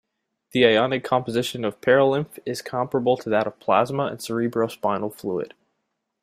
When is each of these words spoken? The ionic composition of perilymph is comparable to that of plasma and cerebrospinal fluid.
The 0.53 0.65
ionic 0.65 1.03
composition 1.03 1.63
of 1.63 1.79
perilymph 1.79 2.39
is 2.43 2.63
comparable 2.63 3.17
to 3.17 3.29
that 3.29 3.45
of 3.45 3.59
plasma 3.59 4.05
and 4.07 4.17
cerebrospinal 4.17 5.13
fluid. 5.13 5.53